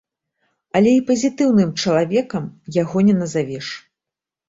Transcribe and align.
Але 0.79 0.93
і 0.99 1.03
пазітыўным 1.09 1.75
чалавекам 1.83 2.51
яго 2.81 3.07
не 3.11 3.19
назавеш. 3.23 3.67